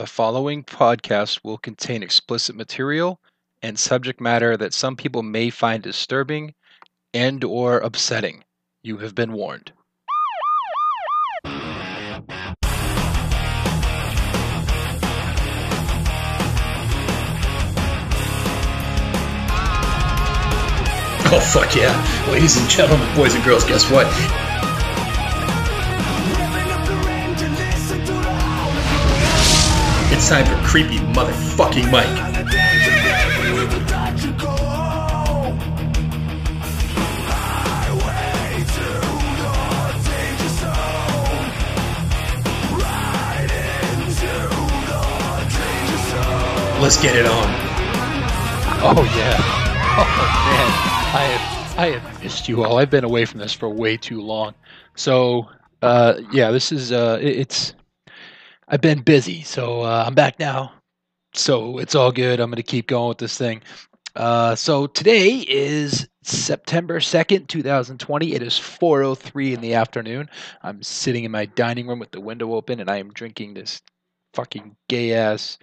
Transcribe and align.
The 0.00 0.06
following 0.06 0.64
podcast 0.64 1.40
will 1.44 1.58
contain 1.58 2.02
explicit 2.02 2.56
material 2.56 3.20
and 3.60 3.78
subject 3.78 4.18
matter 4.18 4.56
that 4.56 4.72
some 4.72 4.96
people 4.96 5.22
may 5.22 5.50
find 5.50 5.82
disturbing 5.82 6.54
and 7.12 7.44
or 7.44 7.80
upsetting. 7.80 8.42
You 8.82 8.96
have 8.96 9.14
been 9.14 9.34
warned. 9.34 9.72
Oh, 21.32 21.50
fuck 21.52 21.76
yeah. 21.76 22.26
Ladies 22.30 22.56
and 22.56 22.66
gentlemen, 22.70 23.14
boys 23.14 23.34
and 23.34 23.44
girls, 23.44 23.64
guess 23.64 23.90
what? 23.90 24.49
It's 30.12 30.28
time 30.28 30.44
for 30.44 30.66
Creepy 30.66 30.98
Motherfucking 30.98 31.90
Mike. 31.90 32.30
Let's 46.80 47.00
get 47.00 47.14
it 47.14 47.26
on. 47.26 47.46
Oh 48.82 49.04
yeah. 49.14 49.36
Oh 49.98 50.08
man. 50.46 50.70
I 51.14 51.24
have 51.28 51.78
I 51.78 51.86
have 51.98 52.22
missed 52.22 52.48
you 52.48 52.64
all. 52.64 52.78
I've 52.78 52.88
been 52.88 53.04
away 53.04 53.26
from 53.26 53.40
this 53.40 53.52
for 53.52 53.68
way 53.68 53.98
too 53.98 54.22
long. 54.22 54.54
So 54.96 55.48
uh 55.82 56.14
yeah, 56.32 56.50
this 56.50 56.72
is 56.72 56.90
uh 56.90 57.18
it- 57.20 57.36
it's 57.40 57.74
I've 58.70 58.80
been 58.80 59.02
busy, 59.02 59.42
so 59.42 59.82
uh, 59.82 60.04
I'm 60.06 60.14
back 60.14 60.38
now. 60.38 60.72
So 61.34 61.78
it's 61.78 61.94
all 61.96 62.12
good. 62.12 62.40
I'm 62.40 62.50
gonna 62.50 62.62
keep 62.62 62.86
going 62.88 63.08
with 63.08 63.18
this 63.18 63.36
thing. 63.38 63.62
Uh 64.16 64.56
so 64.56 64.88
today 64.88 65.38
is 65.38 66.08
September 66.22 67.00
2nd, 67.00 67.48
2020. 67.48 68.34
It 68.34 68.42
is 68.42 68.54
4:03 68.54 69.54
in 69.54 69.60
the 69.60 69.74
afternoon. 69.74 70.28
I'm 70.62 70.82
sitting 70.82 71.24
in 71.24 71.30
my 71.30 71.46
dining 71.46 71.86
room 71.88 72.00
with 72.00 72.10
the 72.12 72.20
window 72.20 72.54
open 72.54 72.80
and 72.80 72.90
I 72.90 72.98
am 72.98 73.12
drinking 73.12 73.54
this 73.54 73.82
fucking 74.34 74.76
gay 74.88 75.14
ass 75.14 75.58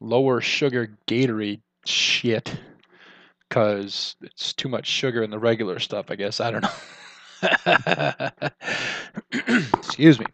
lower 0.00 0.40
sugar 0.40 0.96
Gatorade 1.08 1.62
shit 1.86 2.56
because 3.48 4.16
it's 4.22 4.52
too 4.54 4.68
much 4.68 4.86
sugar 4.86 5.22
in 5.22 5.30
the 5.30 5.38
regular 5.38 5.78
stuff, 5.80 6.06
I 6.10 6.16
guess. 6.16 6.40
I 6.40 6.50
don't 6.52 6.62
know. 6.62 6.70
Excuse 9.78 10.20
me. 10.20 10.26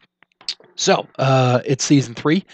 So, 0.78 1.08
uh, 1.18 1.60
it's 1.64 1.84
season 1.84 2.14
three. 2.14 2.44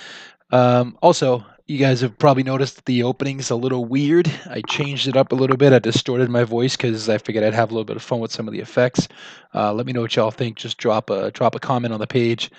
Um, 0.51 0.97
also, 1.03 1.45
you 1.67 1.77
guys 1.77 2.01
have 2.01 2.17
probably 2.17 2.43
noticed 2.43 2.83
the 2.87 3.03
opening's 3.03 3.51
a 3.51 3.55
little 3.55 3.85
weird. 3.85 4.33
I 4.49 4.63
changed 4.67 5.07
it 5.07 5.15
up 5.15 5.33
a 5.33 5.35
little 5.35 5.59
bit. 5.59 5.75
I 5.75 5.79
distorted 5.79 6.31
my 6.31 6.43
voice 6.43 6.75
because 6.75 7.07
I 7.11 7.19
figured 7.19 7.45
I'd 7.45 7.53
have 7.53 7.71
a 7.71 7.75
little 7.75 7.85
bit 7.85 7.97
of 7.97 8.03
fun 8.03 8.21
with 8.21 8.33
some 8.33 8.49
of 8.49 8.53
the 8.53 8.61
effects. 8.61 9.09
Uh, 9.55 9.75
let 9.75 9.85
me 9.85 9.93
know 9.93 10.01
what 10.01 10.17
y'all 10.17 10.31
think. 10.31 10.57
Just 10.57 10.79
drop 10.79 11.11
a 11.11 11.33
drop 11.33 11.55
a 11.55 11.59
comment 11.59 11.93
on 11.93 12.01
the 12.01 12.07
page. 12.07 12.51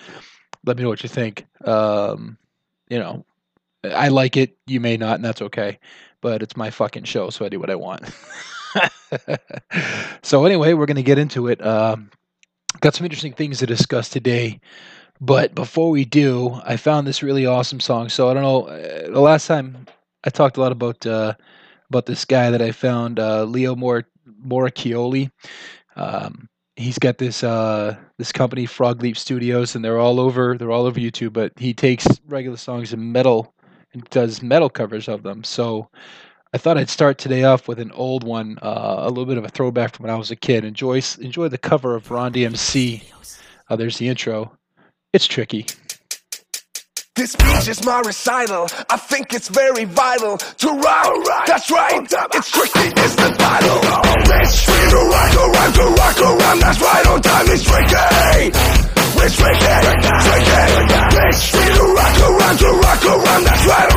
Let 0.64 0.76
me 0.76 0.84
know 0.84 0.88
what 0.88 1.02
you 1.02 1.08
think. 1.08 1.44
Um, 1.64 2.38
you 2.88 3.00
know, 3.00 3.26
I 3.82 4.06
like 4.06 4.36
it. 4.36 4.56
You 4.68 4.78
may 4.78 4.96
not, 4.96 5.16
and 5.16 5.24
that's 5.24 5.42
okay. 5.42 5.80
But 6.20 6.42
it's 6.42 6.56
my 6.56 6.70
fucking 6.70 7.04
show, 7.04 7.30
so 7.30 7.44
I 7.44 7.48
do 7.48 7.58
what 7.58 7.70
I 7.70 7.74
want. 7.74 8.08
so 10.22 10.44
anyway, 10.44 10.74
we're 10.74 10.86
gonna 10.86 11.02
get 11.02 11.18
into 11.18 11.48
it. 11.48 11.64
Um, 11.64 12.12
got 12.80 12.94
some 12.94 13.04
interesting 13.04 13.32
things 13.32 13.58
to 13.58 13.66
discuss 13.66 14.08
today. 14.08 14.60
But 15.20 15.54
before 15.54 15.90
we 15.90 16.04
do, 16.04 16.60
I 16.64 16.76
found 16.76 17.06
this 17.06 17.22
really 17.22 17.46
awesome 17.46 17.80
song. 17.80 18.08
So 18.08 18.28
I 18.28 18.34
don't 18.34 18.42
know. 18.42 18.64
uh, 18.64 19.10
The 19.10 19.20
last 19.20 19.46
time 19.46 19.86
I 20.24 20.30
talked 20.30 20.56
a 20.56 20.60
lot 20.60 20.72
about 20.72 21.04
uh, 21.06 21.34
about 21.90 22.06
this 22.06 22.24
guy 22.24 22.50
that 22.50 22.62
I 22.62 22.72
found, 22.72 23.18
uh, 23.18 23.44
Leo 23.44 23.74
Mor 23.74 24.04
Moracchioli. 24.44 25.30
Um, 25.96 26.48
he's 26.76 26.98
got 26.98 27.18
this 27.18 27.42
uh, 27.42 27.96
this 28.18 28.32
company, 28.32 28.66
Frog 28.66 29.02
Leap 29.02 29.16
Studios, 29.16 29.74
and 29.74 29.84
they're 29.84 29.98
all 29.98 30.20
over 30.20 30.56
they're 30.58 30.72
all 30.72 30.86
over 30.86 31.00
YouTube. 31.00 31.32
But 31.32 31.52
he 31.56 31.72
takes 31.72 32.06
regular 32.26 32.56
songs 32.58 32.92
and 32.92 33.12
metal 33.12 33.54
and 33.94 34.04
does 34.10 34.42
metal 34.42 34.68
covers 34.68 35.08
of 35.08 35.22
them. 35.22 35.44
So 35.44 35.88
I 36.52 36.58
thought 36.58 36.78
I'd 36.78 36.90
start 36.90 37.18
today 37.18 37.44
off 37.44 37.68
with 37.68 37.78
an 37.80 37.90
old 37.92 38.24
one, 38.24 38.58
uh, 38.62 38.96
a 38.98 39.08
little 39.08 39.26
bit 39.26 39.38
of 39.38 39.44
a 39.44 39.48
throwback 39.48 39.94
from 39.96 40.04
when 40.04 40.14
I 40.14 40.18
was 40.18 40.30
a 40.30 40.36
kid. 40.36 40.64
Enjoy 40.64 41.00
enjoy 41.20 41.48
the 41.48 41.58
cover 41.58 41.94
of 41.94 42.10
Run 42.10 42.32
DMC. 42.32 43.02
Uh, 43.68 43.76
there's 43.76 43.98
the 43.98 44.08
intro. 44.08 44.56
It's 45.16 45.26
tricky. 45.26 45.64
This 47.14 47.32
speech 47.32 47.68
is 47.68 47.82
my 47.86 48.02
recital. 48.04 48.68
I 48.90 48.98
think 48.98 49.32
it's 49.32 49.48
very 49.48 49.86
vital 49.86 50.36
to 50.36 50.68
rock. 50.68 51.46
That's 51.46 51.70
right. 51.70 52.04
It's 52.34 52.50
tricky. 52.50 52.92
It's 53.00 53.16
the 53.16 53.32
title. 53.40 53.80
It's 54.44 54.60
free 54.60 54.90
to 54.92 55.00
rock 55.08 55.32
around, 55.40 55.72
to 55.72 55.84
rock 55.96 56.20
around. 56.20 56.60
That's 56.60 56.80
right 56.82 57.06
on 57.06 57.22
time. 57.22 57.46
It's 57.48 57.64
tricky. 57.64 58.52
It's 59.24 59.36
tricky. 59.40 59.76
Tricky. 60.04 60.60
It's 61.32 61.48
free 61.48 61.64
to 61.64 61.84
rock 61.96 62.16
around, 62.20 62.58
to 62.58 62.68
rock 62.76 63.04
around. 63.06 63.44
That's 63.44 63.64
right 63.64 63.95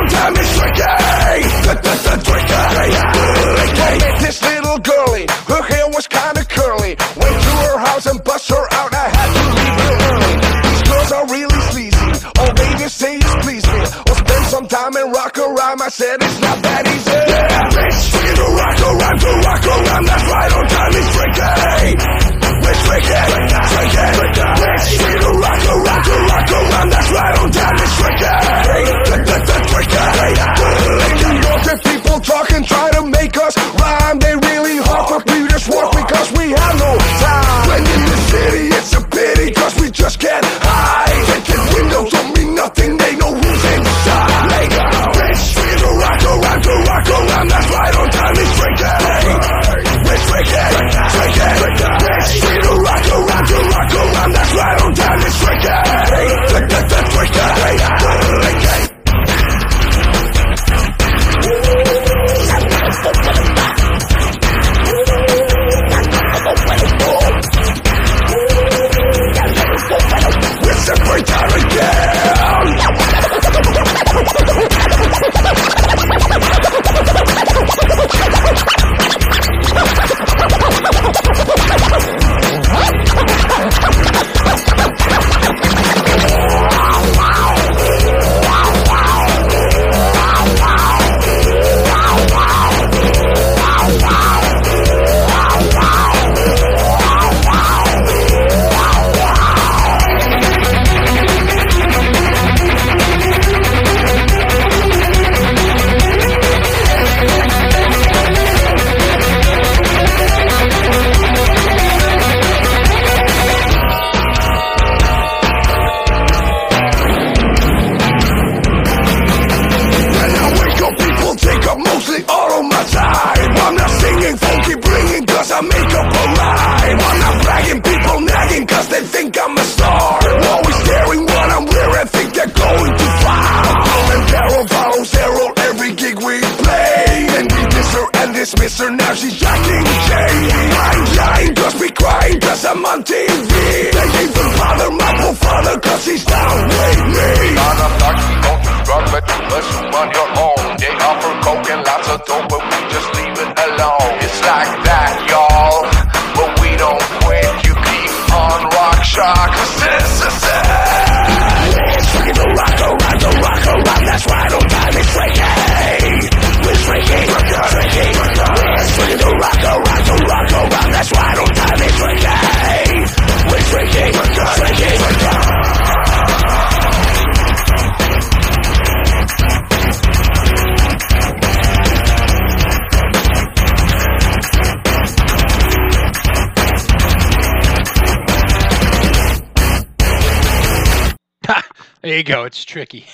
There 192.10 192.18
you 192.18 192.24
go. 192.24 192.44
It's 192.44 192.66
tricky. 192.66 193.06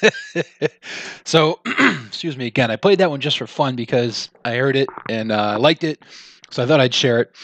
so, 1.26 1.60
excuse 2.06 2.38
me 2.38 2.46
again. 2.46 2.70
I 2.70 2.76
played 2.76 3.00
that 3.00 3.10
one 3.10 3.20
just 3.20 3.36
for 3.36 3.46
fun 3.46 3.76
because 3.76 4.30
I 4.46 4.54
heard 4.54 4.76
it 4.76 4.88
and 5.10 5.30
uh, 5.30 5.48
I 5.48 5.56
liked 5.56 5.84
it, 5.84 6.02
so 6.48 6.62
I 6.62 6.66
thought 6.66 6.80
I'd 6.80 6.94
share 6.94 7.20
it. 7.20 7.36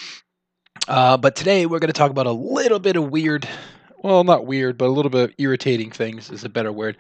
Uh, 0.89 1.19
but 1.19 1.37
today 1.37 1.67
we're 1.67 1.81
going 1.81 1.93
to 1.93 1.99
talk 1.99 2.11
about 2.11 2.25
a 2.27 2.33
little 2.33 2.79
bit 2.79 2.97
of 2.97 3.11
weird, 3.11 3.47
well, 3.99 4.25
not 4.25 4.47
weird, 4.47 4.79
but 4.79 4.87
a 4.87 4.89
little 4.89 5.11
bit 5.11 5.25
of 5.25 5.35
irritating 5.37 5.91
things 5.91 6.31
is 6.31 6.45
a 6.45 6.49
better 6.49 6.73
word. 6.73 6.97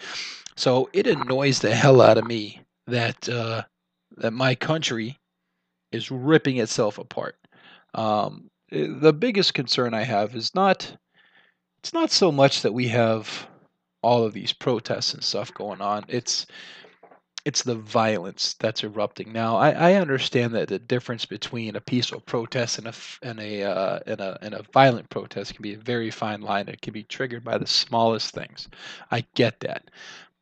So 0.56 0.90
it 0.92 1.06
annoys 1.06 1.60
the 1.60 1.74
hell 1.74 2.02
out 2.02 2.18
of 2.18 2.26
me 2.26 2.60
that 2.86 3.30
uh, 3.30 3.62
that 4.18 4.32
my 4.32 4.54
country 4.56 5.18
is 5.90 6.10
ripping 6.10 6.58
itself 6.58 6.98
apart. 6.98 7.36
Um, 7.94 8.50
eh, 8.72 8.88
the 8.90 9.14
biggest 9.14 9.54
concern 9.54 9.94
I 9.94 10.02
have 10.02 10.36
is 10.36 10.54
not 10.54 10.98
it's 11.78 11.94
not 11.94 12.10
so 12.10 12.30
much 12.30 12.60
that 12.60 12.74
we 12.74 12.86
have 12.88 13.48
all 14.02 14.24
of 14.24 14.32
these 14.32 14.52
protests 14.52 15.14
and 15.14 15.22
stuff 15.22 15.52
going 15.54 15.80
on. 15.80 16.04
It's 16.08 16.46
it's 17.44 17.62
the 17.62 17.74
violence 17.74 18.54
that's 18.60 18.84
erupting 18.84 19.32
now. 19.32 19.56
I, 19.56 19.70
I 19.70 19.94
understand 19.94 20.54
that 20.54 20.68
the 20.68 20.78
difference 20.78 21.24
between 21.24 21.74
a 21.74 21.80
peaceful 21.80 22.20
protest 22.20 22.78
and 22.78 22.86
a 22.88 22.92
and 23.22 23.40
a 23.40 23.62
uh, 23.62 24.00
and 24.06 24.20
a 24.20 24.38
and 24.42 24.54
a 24.54 24.64
violent 24.72 25.08
protest 25.08 25.54
can 25.54 25.62
be 25.62 25.74
a 25.74 25.78
very 25.78 26.10
fine 26.10 26.42
line. 26.42 26.68
It 26.68 26.82
can 26.82 26.92
be 26.92 27.04
triggered 27.04 27.44
by 27.44 27.58
the 27.58 27.66
smallest 27.66 28.34
things. 28.34 28.68
I 29.10 29.24
get 29.34 29.60
that, 29.60 29.90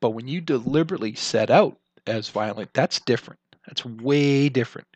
but 0.00 0.10
when 0.10 0.26
you 0.28 0.40
deliberately 0.40 1.14
set 1.14 1.50
out 1.50 1.78
as 2.06 2.28
violent, 2.30 2.74
that's 2.74 3.00
different. 3.00 3.40
That's 3.66 3.84
way 3.84 4.48
different. 4.48 4.88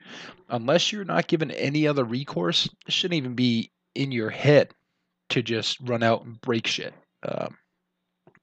Unless 0.49 0.93
you're 0.93 1.05
not 1.05 1.29
given 1.29 1.51
any 1.51 1.87
other 1.87 2.05
recourse, 2.05 2.69
it 2.87 2.93
shouldn't 2.93 3.19
even 3.19 3.35
be 3.35 3.71
in 3.95 4.13
your 4.13 4.31
head 4.31 4.75
to 5.29 5.43
just 5.43 5.79
run 5.81 6.03
out 6.03 6.25
and 6.25 6.41
break 6.41 6.67
shit. 6.67 6.95
Um, 7.23 7.57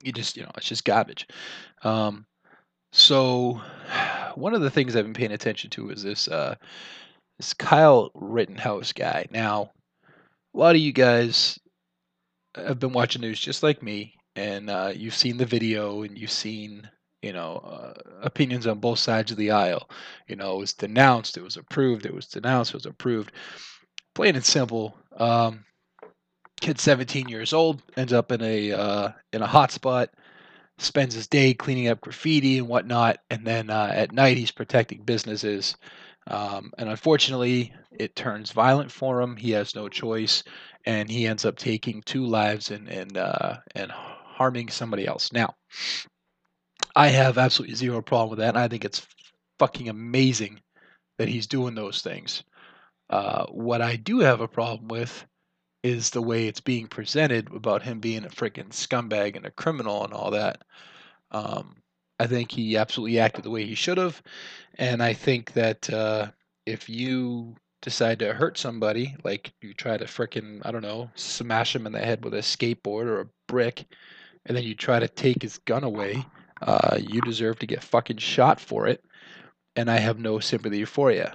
you 0.02 0.12
just 0.12 0.36
you 0.36 0.42
know 0.42 0.50
it's 0.56 0.66
just 0.66 0.84
garbage. 0.84 1.26
Um, 1.82 2.26
so 2.92 3.60
one 4.34 4.54
of 4.54 4.60
the 4.60 4.70
things 4.70 4.96
I've 4.96 5.04
been 5.04 5.14
paying 5.14 5.32
attention 5.32 5.70
to 5.70 5.90
is 5.90 6.02
this 6.02 6.28
uh, 6.28 6.56
this 7.38 7.54
Kyle 7.54 8.10
Rittenhouse 8.14 8.92
guy. 8.92 9.26
Now, 9.30 9.72
a 10.54 10.58
lot 10.58 10.74
of 10.74 10.80
you 10.80 10.92
guys 10.92 11.58
have 12.54 12.78
been 12.78 12.92
watching 12.92 13.22
news 13.22 13.40
just 13.40 13.62
like 13.62 13.82
me, 13.82 14.14
and 14.36 14.70
uh, 14.70 14.92
you've 14.94 15.14
seen 15.14 15.36
the 15.36 15.46
video 15.46 16.02
and 16.02 16.18
you've 16.18 16.30
seen 16.30 16.88
you 17.22 17.32
know 17.32 17.56
uh, 17.56 17.92
opinions 18.22 18.66
on 18.66 18.78
both 18.78 18.98
sides 18.98 19.30
of 19.30 19.36
the 19.36 19.50
aisle. 19.50 19.88
You 20.28 20.36
know, 20.36 20.56
it 20.56 20.60
was 20.60 20.74
denounced, 20.74 21.36
it 21.36 21.42
was 21.42 21.56
approved, 21.56 22.06
it 22.06 22.14
was 22.14 22.26
denounced, 22.26 22.72
it 22.72 22.76
was 22.76 22.86
approved. 22.86 23.32
Plain 24.14 24.36
and 24.36 24.44
simple. 24.44 24.96
Um, 25.16 25.64
kid 26.60 26.78
17 26.78 27.28
years 27.28 27.52
old 27.52 27.82
ends 27.96 28.12
up 28.12 28.30
in 28.32 28.42
a 28.42 28.72
uh, 28.72 29.08
in 29.32 29.42
a 29.42 29.48
hotspot 29.48 30.08
spends 30.78 31.14
his 31.14 31.26
day 31.26 31.52
cleaning 31.52 31.88
up 31.88 32.00
graffiti 32.00 32.58
and 32.58 32.68
whatnot 32.68 33.18
and 33.30 33.46
then 33.46 33.70
uh, 33.70 33.90
at 33.94 34.12
night 34.12 34.36
he's 34.36 34.50
protecting 34.50 35.02
businesses. 35.02 35.76
Um, 36.26 36.72
and 36.78 36.88
unfortunately 36.88 37.72
it 37.92 38.14
turns 38.14 38.52
violent 38.52 38.90
for 38.90 39.20
him. 39.20 39.36
He 39.36 39.50
has 39.52 39.74
no 39.74 39.88
choice 39.88 40.42
and 40.86 41.10
he 41.10 41.26
ends 41.26 41.44
up 41.44 41.56
taking 41.56 42.02
two 42.02 42.26
lives 42.26 42.70
and 42.70 42.88
and 42.88 43.16
uh, 43.16 43.56
and 43.74 43.90
harming 43.90 44.68
somebody 44.68 45.06
else. 45.06 45.32
Now 45.32 45.54
i 46.96 47.08
have 47.08 47.38
absolutely 47.38 47.76
zero 47.76 48.02
problem 48.02 48.30
with 48.30 48.40
that 48.40 48.48
and 48.48 48.58
i 48.58 48.66
think 48.66 48.84
it's 48.84 49.06
fucking 49.60 49.88
amazing 49.88 50.60
that 51.18 51.28
he's 51.28 51.46
doing 51.46 51.74
those 51.74 52.02
things. 52.02 52.42
Uh, 53.10 53.44
what 53.46 53.82
i 53.82 53.96
do 53.96 54.20
have 54.20 54.40
a 54.40 54.48
problem 54.48 54.88
with 54.88 55.26
is 55.82 56.10
the 56.10 56.22
way 56.22 56.46
it's 56.46 56.60
being 56.60 56.86
presented 56.86 57.52
about 57.54 57.82
him 57.82 58.00
being 58.00 58.24
a 58.24 58.28
freaking 58.28 58.68
scumbag 58.68 59.36
and 59.36 59.46
a 59.46 59.50
criminal 59.50 60.04
and 60.04 60.12
all 60.12 60.30
that. 60.30 60.62
Um, 61.30 61.76
I 62.18 62.26
think 62.26 62.52
he 62.52 62.76
absolutely 62.76 63.18
acted 63.18 63.44
the 63.44 63.50
way 63.50 63.64
he 63.64 63.74
should 63.74 63.96
have, 63.96 64.22
and 64.74 65.02
I 65.02 65.14
think 65.14 65.54
that 65.54 65.88
uh, 65.88 66.30
if 66.66 66.88
you 66.88 67.56
decide 67.80 68.18
to 68.18 68.34
hurt 68.34 68.58
somebody, 68.58 69.16
like 69.24 69.52
you 69.62 69.72
try 69.72 69.96
to 69.96 70.04
freaking 70.04 70.60
I 70.64 70.70
don't 70.70 70.82
know, 70.82 71.10
smash 71.14 71.74
him 71.74 71.86
in 71.86 71.92
the 71.92 71.98
head 72.00 72.22
with 72.22 72.34
a 72.34 72.38
skateboard 72.38 73.06
or 73.06 73.20
a 73.20 73.28
brick, 73.48 73.86
and 74.44 74.54
then 74.54 74.64
you 74.64 74.74
try 74.74 74.98
to 74.98 75.08
take 75.08 75.42
his 75.42 75.58
gun 75.58 75.82
away, 75.82 76.24
uh, 76.60 76.98
you 77.00 77.22
deserve 77.22 77.58
to 77.60 77.66
get 77.66 77.82
fucking 77.82 78.18
shot 78.18 78.60
for 78.60 78.86
it, 78.86 79.02
and 79.74 79.90
I 79.90 79.96
have 79.96 80.18
no 80.18 80.40
sympathy 80.40 80.84
for 80.84 81.10
you. 81.10 81.26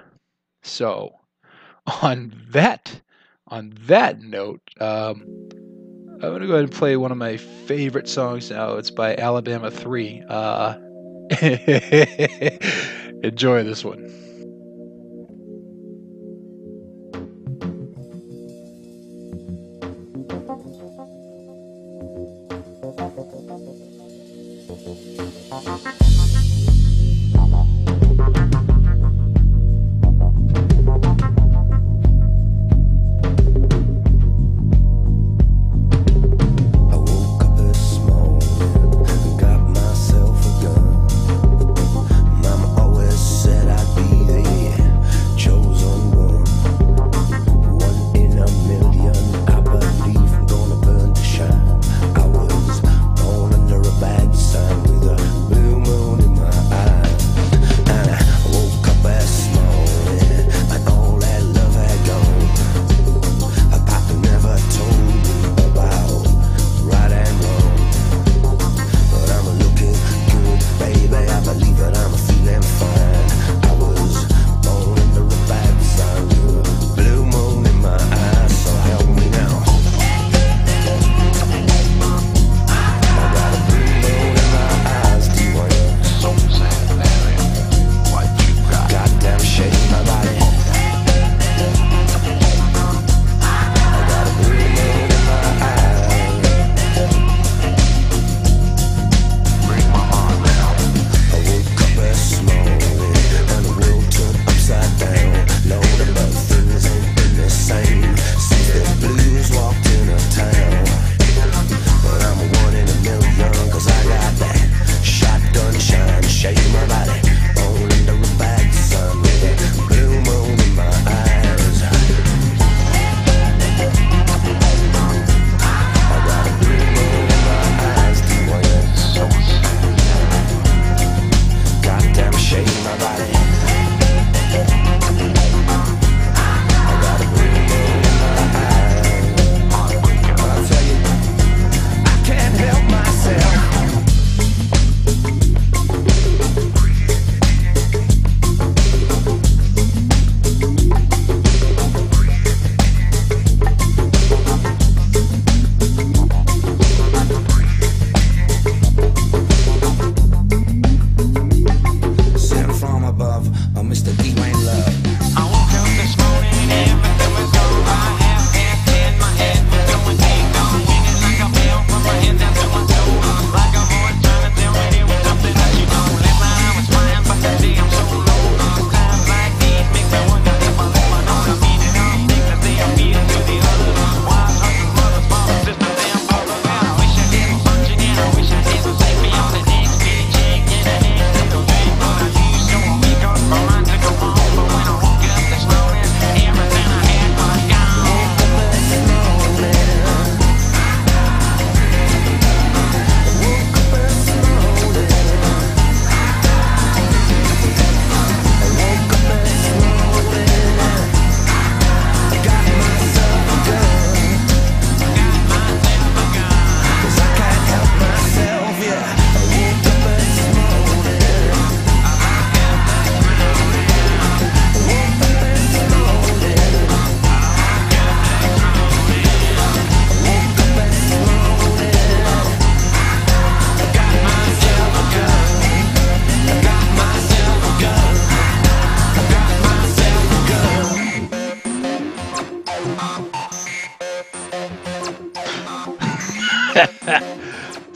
So, 0.61 1.15
on 2.03 2.43
that 2.49 3.01
on 3.47 3.73
that 3.85 4.21
note, 4.21 4.61
um, 4.79 5.23
I'm 6.13 6.31
gonna 6.31 6.47
go 6.47 6.53
ahead 6.53 6.63
and 6.63 6.71
play 6.71 6.97
one 6.97 7.11
of 7.11 7.17
my 7.17 7.37
favorite 7.37 8.07
songs 8.07 8.49
now. 8.49 8.77
It's 8.77 8.91
by 8.91 9.15
Alabama 9.15 9.69
Three. 9.69 10.23
Uh, 10.27 10.75
enjoy 13.23 13.63
this 13.63 13.83
one. 13.83 14.11
I 25.57 26.04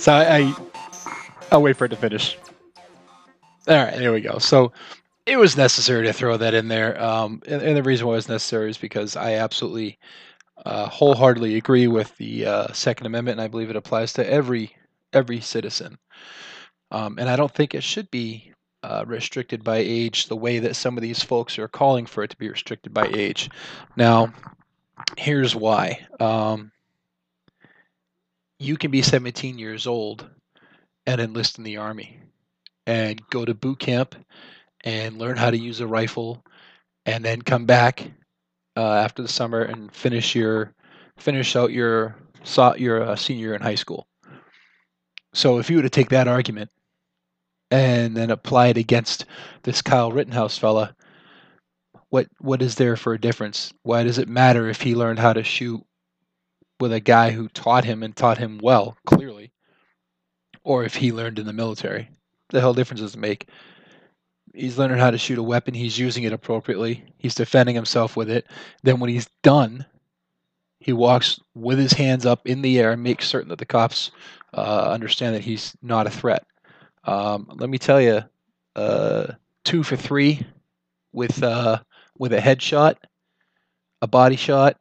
So 0.09 0.15
I, 0.15 0.37
I 0.37 0.55
I'll 1.51 1.61
wait 1.61 1.77
for 1.77 1.85
it 1.85 1.89
to 1.89 1.95
finish. 1.95 2.35
All 3.67 3.75
right, 3.75 3.95
there 3.95 4.11
we 4.11 4.21
go. 4.21 4.39
So 4.39 4.71
it 5.27 5.37
was 5.37 5.55
necessary 5.55 6.07
to 6.07 6.13
throw 6.13 6.35
that 6.35 6.55
in 6.55 6.67
there, 6.67 6.99
um, 6.99 7.43
and, 7.45 7.61
and 7.61 7.77
the 7.77 7.83
reason 7.83 8.07
why 8.07 8.13
it 8.13 8.15
was 8.15 8.27
necessary 8.27 8.71
is 8.71 8.79
because 8.79 9.15
I 9.15 9.33
absolutely 9.33 9.99
uh, 10.65 10.89
wholeheartedly 10.89 11.57
agree 11.57 11.85
with 11.85 12.17
the 12.17 12.43
uh, 12.43 12.73
Second 12.73 13.05
Amendment, 13.05 13.37
and 13.37 13.41
I 13.43 13.49
believe 13.49 13.69
it 13.69 13.75
applies 13.75 14.11
to 14.13 14.27
every 14.27 14.75
every 15.13 15.41
citizen. 15.41 15.99
Um, 16.89 17.19
and 17.19 17.29
I 17.29 17.35
don't 17.35 17.53
think 17.53 17.75
it 17.75 17.83
should 17.83 18.09
be 18.09 18.51
uh, 18.81 19.03
restricted 19.05 19.63
by 19.63 19.77
age 19.77 20.25
the 20.25 20.35
way 20.35 20.57
that 20.57 20.75
some 20.75 20.97
of 20.97 21.03
these 21.03 21.21
folks 21.21 21.59
are 21.59 21.67
calling 21.67 22.07
for 22.07 22.23
it 22.23 22.31
to 22.31 22.37
be 22.37 22.49
restricted 22.49 22.95
by 22.95 23.11
age. 23.13 23.51
Now, 23.95 24.33
here's 25.17 25.55
why. 25.55 26.07
Um, 26.19 26.71
you 28.59 28.77
can 28.77 28.91
be 28.91 29.01
17 29.01 29.57
years 29.57 29.87
old 29.87 30.29
and 31.05 31.21
enlist 31.21 31.57
in 31.57 31.63
the 31.63 31.77
army 31.77 32.19
and 32.85 33.21
go 33.29 33.45
to 33.45 33.53
boot 33.53 33.79
camp 33.79 34.15
and 34.83 35.17
learn 35.17 35.37
how 35.37 35.49
to 35.49 35.57
use 35.57 35.79
a 35.79 35.87
rifle 35.87 36.43
and 37.05 37.23
then 37.23 37.41
come 37.41 37.65
back 37.65 38.11
uh, 38.75 38.93
after 38.93 39.21
the 39.21 39.27
summer 39.27 39.61
and 39.61 39.91
finish 39.93 40.35
your 40.35 40.73
finish 41.17 41.55
out 41.55 41.71
your 41.71 42.15
your 42.77 43.01
uh, 43.01 43.15
senior 43.15 43.53
in 43.53 43.61
high 43.61 43.75
school. 43.75 44.07
So 45.33 45.59
if 45.59 45.69
you 45.69 45.77
were 45.77 45.83
to 45.83 45.89
take 45.89 46.09
that 46.09 46.27
argument 46.27 46.69
and 47.71 48.15
then 48.15 48.31
apply 48.31 48.67
it 48.67 48.77
against 48.77 49.25
this 49.63 49.81
Kyle 49.81 50.11
Rittenhouse 50.11 50.57
fella, 50.57 50.95
what 52.09 52.27
what 52.39 52.61
is 52.61 52.75
there 52.75 52.95
for 52.95 53.13
a 53.13 53.21
difference? 53.21 53.73
Why 53.83 54.03
does 54.03 54.17
it 54.17 54.27
matter 54.27 54.67
if 54.67 54.81
he 54.81 54.95
learned 54.95 55.19
how 55.19 55.33
to 55.33 55.43
shoot 55.43 55.81
with 56.79 56.93
a 56.93 56.99
guy 56.99 57.31
who 57.31 57.47
taught 57.49 57.83
him 57.83 58.03
and 58.03 58.15
taught 58.15 58.37
him 58.37 58.59
well, 58.61 58.97
clearly, 59.05 59.51
or 60.63 60.83
if 60.83 60.95
he 60.95 61.11
learned 61.11 61.39
in 61.39 61.45
the 61.45 61.53
military? 61.53 62.09
The 62.49 62.59
hell 62.59 62.73
difference 62.73 63.01
does 63.01 63.15
it 63.15 63.19
make? 63.19 63.47
He's 64.53 64.77
learning 64.77 64.97
how 64.97 65.11
to 65.11 65.17
shoot 65.17 65.37
a 65.37 65.43
weapon. 65.43 65.73
He's 65.73 65.99
using 65.99 66.23
it 66.23 66.33
appropriately. 66.33 67.03
He's 67.17 67.35
defending 67.35 67.75
himself 67.75 68.17
with 68.17 68.29
it. 68.29 68.47
Then 68.81 68.99
when 68.99 69.09
he's 69.09 69.29
done, 69.43 69.85
he 70.79 70.93
walks 70.93 71.39
with 71.53 71.77
his 71.77 71.93
hands 71.93 72.25
up 72.25 72.47
in 72.47 72.61
the 72.61 72.79
air 72.79 72.91
and 72.91 73.03
makes 73.03 73.27
certain 73.27 73.49
that 73.49 73.59
the 73.59 73.65
cops 73.65 74.11
uh, 74.53 74.89
understand 74.89 75.35
that 75.35 75.43
he's 75.43 75.75
not 75.81 76.07
a 76.07 76.11
threat. 76.11 76.45
Um, 77.03 77.47
let 77.55 77.69
me 77.69 77.77
tell 77.77 78.01
you, 78.01 78.23
uh, 78.75 79.33
two 79.63 79.83
for 79.83 79.95
three 79.95 80.45
with 81.11 81.43
uh, 81.43 81.79
with 82.17 82.33
a 82.33 82.37
headshot, 82.37 82.95
a 84.01 84.07
body 84.07 84.35
shot, 84.35 84.77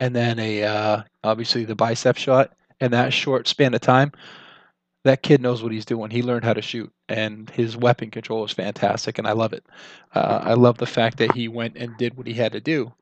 and 0.00 0.14
then 0.14 0.38
a 0.38 0.64
uh, 0.64 1.02
obviously 1.24 1.64
the 1.64 1.74
bicep 1.74 2.16
shot. 2.16 2.52
In 2.78 2.90
that 2.90 3.14
short 3.14 3.48
span 3.48 3.72
of 3.72 3.80
time, 3.80 4.12
that 5.04 5.22
kid 5.22 5.40
knows 5.40 5.62
what 5.62 5.72
he's 5.72 5.86
doing. 5.86 6.10
He 6.10 6.22
learned 6.22 6.44
how 6.44 6.52
to 6.52 6.60
shoot, 6.60 6.92
and 7.08 7.48
his 7.48 7.74
weapon 7.74 8.10
control 8.10 8.44
is 8.44 8.52
fantastic, 8.52 9.18
and 9.18 9.26
I 9.26 9.32
love 9.32 9.54
it. 9.54 9.64
Uh, 10.14 10.40
I 10.42 10.54
love 10.54 10.76
the 10.76 10.84
fact 10.84 11.16
that 11.18 11.32
he 11.32 11.48
went 11.48 11.76
and 11.76 11.96
did 11.96 12.16
what 12.16 12.26
he 12.26 12.34
had 12.34 12.52
to 12.52 12.60
do 12.60 12.92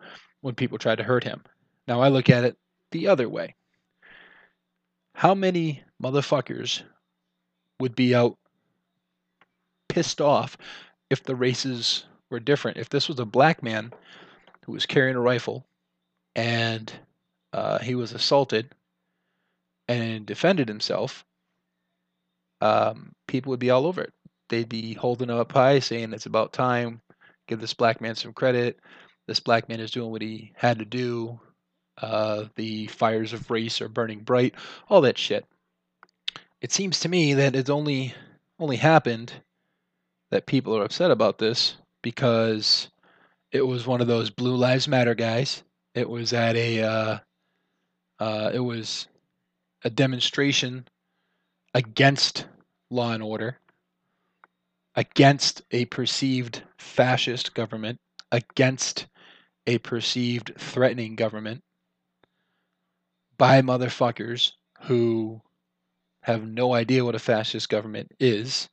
when 0.42 0.54
people 0.54 0.78
tried 0.78 0.98
to 0.98 1.04
hurt 1.04 1.24
him. 1.24 1.42
Now 1.88 2.00
I 2.00 2.08
look 2.08 2.30
at 2.30 2.44
it 2.44 2.56
the 2.92 3.08
other 3.08 3.28
way. 3.28 3.56
How 5.14 5.34
many 5.34 5.82
motherfuckers 6.00 6.82
would 7.80 7.96
be 7.96 8.14
out 8.14 8.36
pissed 9.88 10.20
off 10.20 10.56
if 11.10 11.24
the 11.24 11.34
races 11.34 12.04
were 12.30 12.40
different? 12.40 12.76
If 12.76 12.90
this 12.90 13.08
was 13.08 13.18
a 13.18 13.24
black 13.24 13.62
man 13.62 13.92
who 14.66 14.72
was 14.72 14.86
carrying 14.86 15.16
a 15.16 15.20
rifle 15.20 15.66
and 16.34 16.92
uh, 17.52 17.78
he 17.78 17.94
was 17.94 18.12
assaulted 18.12 18.70
and 19.88 20.26
defended 20.26 20.68
himself, 20.68 21.24
um, 22.60 23.12
people 23.26 23.50
would 23.50 23.60
be 23.60 23.70
all 23.70 23.86
over 23.86 24.02
it. 24.02 24.12
They'd 24.48 24.68
be 24.68 24.94
holding 24.94 25.30
up 25.30 25.52
high, 25.52 25.78
saying 25.78 26.12
it's 26.12 26.26
about 26.26 26.52
time. 26.52 27.00
Give 27.46 27.60
this 27.60 27.74
black 27.74 28.00
man 28.00 28.14
some 28.14 28.32
credit. 28.32 28.78
This 29.26 29.40
black 29.40 29.68
man 29.68 29.80
is 29.80 29.90
doing 29.90 30.10
what 30.10 30.22
he 30.22 30.52
had 30.56 30.78
to 30.78 30.84
do. 30.84 31.40
Uh, 31.98 32.44
the 32.56 32.86
fires 32.88 33.32
of 33.32 33.50
race 33.50 33.80
are 33.80 33.88
burning 33.88 34.20
bright. 34.20 34.54
All 34.88 35.00
that 35.02 35.18
shit. 35.18 35.46
It 36.60 36.72
seems 36.72 37.00
to 37.00 37.08
me 37.08 37.34
that 37.34 37.54
it's 37.54 37.70
only 37.70 38.14
only 38.58 38.76
happened 38.76 39.32
that 40.30 40.46
people 40.46 40.76
are 40.76 40.84
upset 40.84 41.10
about 41.10 41.38
this 41.38 41.76
because 42.02 42.88
it 43.52 43.66
was 43.66 43.86
one 43.86 44.00
of 44.00 44.06
those 44.06 44.30
Blue 44.30 44.56
Lives 44.56 44.88
Matter 44.88 45.14
guys. 45.14 45.62
It 45.94 46.08
was 46.08 46.32
at 46.32 46.56
a 46.56 46.82
uh, 46.82 47.18
uh, 48.18 48.50
it 48.52 48.58
was 48.60 49.06
a 49.84 49.90
demonstration 49.90 50.86
against 51.72 52.46
law 52.90 53.12
and 53.12 53.22
order, 53.22 53.58
against 54.94 55.62
a 55.70 55.84
perceived 55.86 56.62
fascist 56.78 57.54
government, 57.54 57.98
against 58.32 59.06
a 59.66 59.78
perceived 59.78 60.52
threatening 60.58 61.16
government 61.16 61.62
by 63.36 63.62
motherfuckers 63.62 64.52
who 64.82 65.40
have 66.22 66.46
no 66.46 66.74
idea 66.74 67.04
what 67.04 67.14
a 67.14 67.20
fascist 67.20 67.68
government 67.68 68.10
is. 68.18 68.68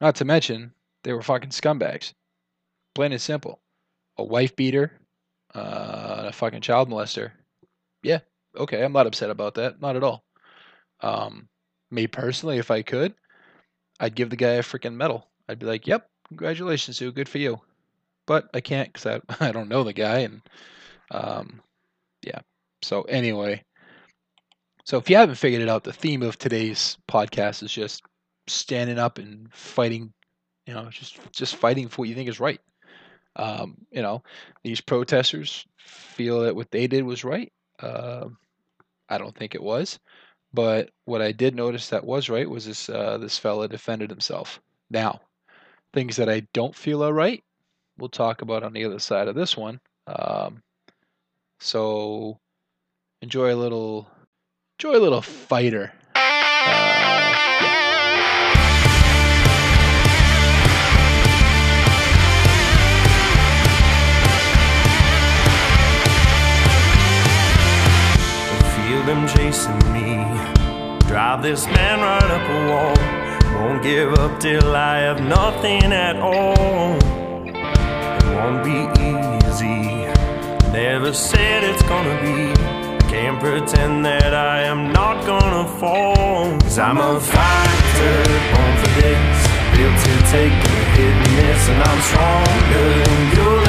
Not 0.00 0.16
to 0.16 0.24
mention, 0.24 0.72
they 1.02 1.12
were 1.12 1.22
fucking 1.22 1.50
scumbags. 1.50 2.12
Plain 2.94 3.12
and 3.12 3.20
simple. 3.20 3.60
A 4.16 4.24
wife 4.24 4.54
beater, 4.54 4.92
uh, 5.54 6.24
a 6.26 6.32
fucking 6.32 6.60
child 6.60 6.88
molester. 6.88 7.32
Yeah, 8.02 8.20
okay, 8.56 8.84
I'm 8.84 8.92
not 8.92 9.06
upset 9.06 9.30
about 9.30 9.54
that. 9.54 9.80
Not 9.80 9.96
at 9.96 10.02
all. 10.02 10.24
Um, 11.00 11.48
me 11.90 12.06
personally, 12.06 12.58
if 12.58 12.70
I 12.70 12.82
could, 12.82 13.14
I'd 14.00 14.14
give 14.14 14.30
the 14.30 14.36
guy 14.36 14.52
a 14.54 14.62
freaking 14.62 14.94
medal. 14.94 15.26
I'd 15.48 15.58
be 15.58 15.66
like, 15.66 15.86
"Yep, 15.86 16.08
congratulations, 16.28 16.98
dude, 16.98 17.14
good 17.14 17.28
for 17.28 17.38
you." 17.38 17.60
But 18.26 18.48
I 18.54 18.60
can't 18.60 18.92
because 18.92 19.06
I, 19.06 19.20
I 19.48 19.52
don't 19.52 19.68
know 19.68 19.84
the 19.84 19.92
guy, 19.92 20.20
and 20.20 20.42
um, 21.10 21.60
yeah. 22.22 22.40
So 22.82 23.02
anyway, 23.02 23.62
so 24.84 24.98
if 24.98 25.08
you 25.08 25.16
haven't 25.16 25.36
figured 25.36 25.62
it 25.62 25.68
out, 25.68 25.84
the 25.84 25.92
theme 25.92 26.22
of 26.22 26.38
today's 26.38 26.98
podcast 27.08 27.62
is 27.62 27.72
just 27.72 28.02
standing 28.46 28.98
up 28.98 29.18
and 29.18 29.52
fighting. 29.52 30.12
You 30.66 30.74
know, 30.74 30.88
just 30.90 31.18
just 31.32 31.56
fighting 31.56 31.88
for 31.88 32.02
what 32.02 32.08
you 32.08 32.14
think 32.14 32.28
is 32.28 32.40
right. 32.40 32.60
Um, 33.36 33.76
you 33.90 34.02
know, 34.02 34.22
these 34.62 34.80
protesters 34.80 35.66
feel 35.78 36.42
that 36.42 36.56
what 36.56 36.70
they 36.70 36.86
did 36.86 37.04
was 37.04 37.24
right. 37.24 37.52
Uh, 37.80 38.26
I 39.08 39.18
don't 39.18 39.36
think 39.36 39.54
it 39.54 39.62
was. 39.62 39.98
But 40.52 40.90
what 41.04 41.20
I 41.20 41.32
did 41.32 41.56
notice 41.56 41.88
that 41.88 42.04
was 42.04 42.30
right 42.30 42.48
was 42.48 42.66
this 42.66 42.88
uh, 42.88 43.18
this 43.18 43.38
fella 43.38 43.66
defended 43.68 44.08
himself. 44.08 44.60
Now, 44.88 45.20
things 45.92 46.16
that 46.16 46.28
I 46.28 46.46
don't 46.52 46.76
feel 46.76 47.02
are 47.02 47.12
right, 47.12 47.42
we'll 47.98 48.08
talk 48.08 48.42
about 48.42 48.62
on 48.62 48.72
the 48.72 48.84
other 48.84 49.00
side 49.00 49.26
of 49.26 49.34
this 49.34 49.56
one. 49.56 49.80
Um, 50.06 50.62
so 51.58 52.38
enjoy 53.20 53.52
a 53.52 53.56
little, 53.56 54.08
enjoy 54.78 54.96
a 54.96 55.02
little 55.02 55.22
fighter. 55.22 55.92
Uh, 56.14 57.43
them 69.06 69.28
chasing 69.28 69.76
me. 69.92 70.16
Drive 71.06 71.42
this 71.42 71.66
man 71.66 72.00
right 72.00 72.30
up 72.36 72.48
a 72.48 72.60
wall. 72.70 73.60
Won't 73.60 73.82
give 73.82 74.14
up 74.14 74.40
till 74.40 74.74
I 74.74 74.98
have 75.00 75.20
nothing 75.20 75.92
at 75.92 76.16
all. 76.16 76.96
It 77.44 78.24
won't 78.36 78.64
be 78.64 78.80
easy. 79.00 80.06
Never 80.72 81.12
said 81.12 81.64
it's 81.64 81.82
gonna 81.82 82.16
be. 82.22 82.54
Can't 83.10 83.38
pretend 83.38 84.04
that 84.06 84.34
I 84.34 84.62
am 84.62 84.92
not 84.92 85.26
gonna 85.26 85.68
fall. 85.78 86.58
Cause 86.60 86.78
I'm 86.78 86.98
a 86.98 87.20
fighter, 87.20 88.16
born 88.52 88.74
for 88.80 88.92
this. 89.00 89.38
Built 89.76 89.96
to 90.06 90.14
take 90.32 90.54
the 90.64 90.76
hit 90.96 91.14
and 91.14 91.36
miss, 91.36 91.68
and 91.68 91.82
I'm 91.82 92.00
stronger 92.08 92.86
than 93.04 93.36
you'll 93.36 93.63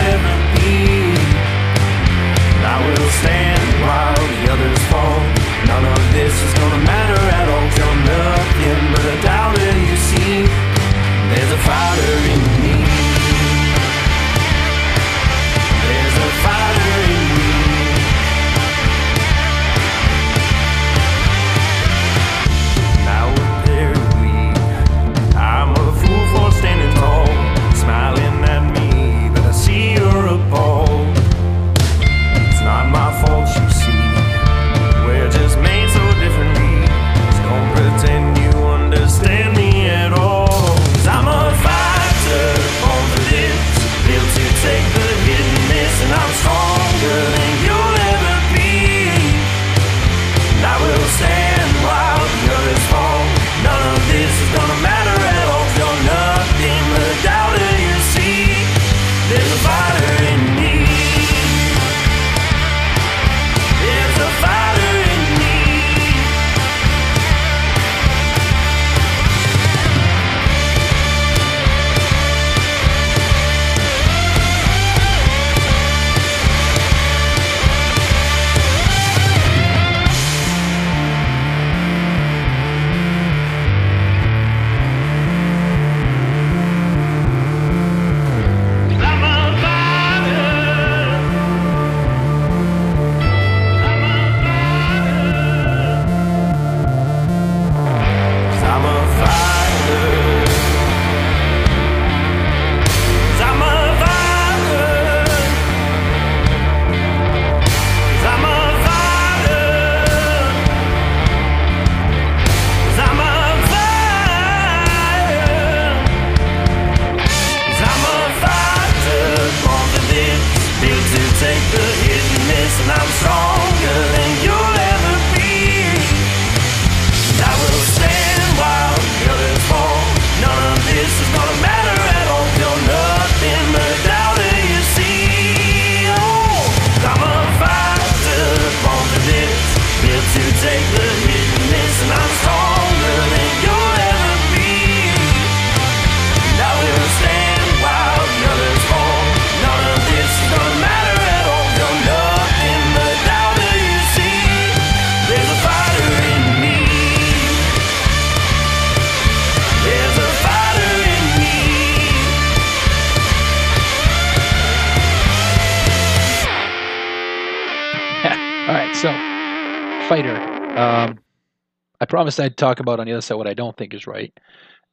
I 171.99 172.05
promised 172.05 172.39
I'd 172.39 172.57
talk 172.57 172.79
about 172.79 172.99
on 172.99 173.05
the 173.05 173.13
other 173.13 173.21
side 173.21 173.35
what 173.35 173.47
I 173.47 173.53
don't 173.53 173.75
think 173.77 173.93
is 173.93 174.07
right, 174.07 174.37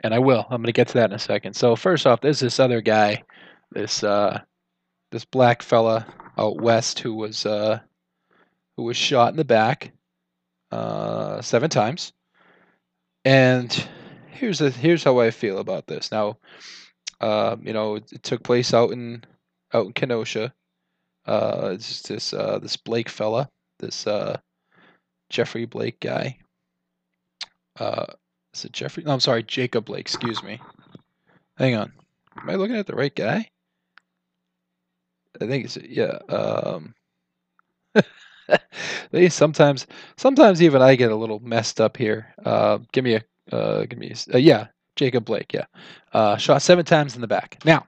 and 0.03 0.15
I 0.15 0.19
will. 0.19 0.47
I'm 0.51 0.59
going 0.59 0.67
to 0.67 0.73
get 0.73 0.88
to 0.88 0.95
that 0.95 1.11
in 1.11 1.17
a 1.17 1.19
second. 1.19 1.55
So 1.55 1.77
first 1.77 2.07
off, 2.07 2.21
there's 2.21 2.41
this 2.41 2.61
other 2.61 2.81
guy, 2.81 3.23
this 3.71 4.03
uh, 4.03 4.41
this 5.11 5.25
black 5.25 5.62
fella 5.62 6.07
out 6.38 6.61
west 6.61 7.01
who 7.01 7.15
was 7.15 7.47
uh, 7.47 7.81
who 8.77 8.85
was 8.85 8.97
shot 8.97 9.33
in 9.33 9.37
the 9.37 9.45
back 9.45 9.93
uh, 10.71 11.41
seven 11.43 11.71
times, 11.71 12.12
and 13.25 13.87
here's 14.31 14.59
here's 14.59 15.05
how 15.05 15.21
I 15.21 15.31
feel 15.31 15.59
about 15.59 15.87
this. 15.87 16.11
Now, 16.11 16.38
uh, 17.21 17.57
you 17.62 17.73
know, 17.73 17.97
it, 17.97 18.12
it 18.12 18.23
took 18.23 18.43
place 18.43 18.75
out 18.75 18.91
in 18.91 19.25
out 19.73 19.87
in 19.87 19.93
Kenosha. 19.93 20.53
Uh, 21.27 21.71
it's 21.75 22.03
this 22.03 22.33
uh, 22.33 22.59
this 22.59 22.77
Blake 22.77 23.09
fella, 23.09 23.49
this 23.79 24.07
uh, 24.07 24.38
Jeffrey 25.31 25.65
Blake 25.65 26.01
guy. 26.01 26.38
Uh, 27.78 28.06
is 28.54 28.64
it 28.64 28.72
Jeffrey? 28.72 29.04
No, 29.04 29.12
I'm 29.12 29.20
sorry, 29.20 29.42
Jacob 29.42 29.87
Blake. 29.87 30.00
Excuse 30.00 30.42
me. 30.42 30.61
Hang 31.56 31.74
on. 31.74 31.92
Am 32.40 32.50
I 32.50 32.54
looking 32.54 32.76
at 32.76 32.87
the 32.87 32.94
right 32.94 33.14
guy? 33.14 33.48
I 35.40 35.46
think 35.46 35.64
it's 35.64 35.76
yeah. 35.76 36.18
Um, 36.28 36.94
they 39.11 39.28
sometimes, 39.28 39.87
sometimes 40.16 40.62
even 40.62 40.82
I 40.82 40.94
get 40.94 41.12
a 41.12 41.16
little 41.16 41.40
messed 41.40 41.80
up 41.80 41.96
here. 41.96 42.35
Uh, 42.44 42.78
give 42.92 43.04
me 43.04 43.14
a, 43.14 43.54
uh, 43.54 43.87
give 43.87 43.98
me 43.98 44.12
a, 44.12 44.35
uh, 44.35 44.38
yeah, 44.38 44.66
Jacob 44.96 45.24
Blake. 45.24 45.52
Yeah, 45.52 45.66
uh, 46.12 46.37
shot 46.37 46.62
seven 46.62 46.85
times 46.85 47.14
in 47.14 47.20
the 47.20 47.26
back. 47.26 47.58
Now, 47.64 47.87